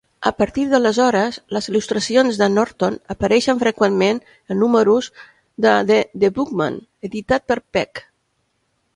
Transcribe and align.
A 0.27 0.29
partir 0.39 0.61
d'aleshores, 0.69 1.35
les 1.55 1.65
il·lustracions 1.71 2.39
de 2.41 2.47
Norton 2.53 2.95
apareixen 3.15 3.61
freqüentment 3.63 4.21
en 4.55 4.59
números 4.61 5.09
de 5.91 5.99
"The 6.23 6.31
Bookman", 6.39 6.79
editada 7.09 7.43
per 7.53 7.59
Peck. 7.77 8.03